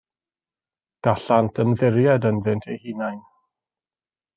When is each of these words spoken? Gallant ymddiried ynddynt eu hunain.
Gallant 1.07 1.61
ymddiried 1.65 2.29
ynddynt 2.33 2.69
eu 2.77 2.83
hunain. 2.87 3.25